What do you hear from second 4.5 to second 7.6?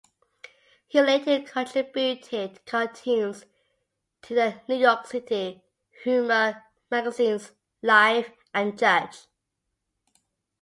New York City humor magazines